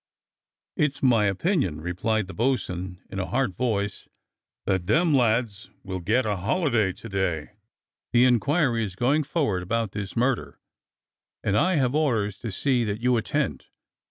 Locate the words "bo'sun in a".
2.33-3.27